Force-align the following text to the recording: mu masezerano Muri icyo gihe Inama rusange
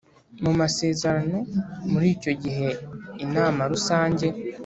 mu 0.43 0.51
masezerano 0.59 1.37
Muri 1.91 2.07
icyo 2.15 2.31
gihe 2.43 2.69
Inama 3.25 3.61
rusange 3.71 4.27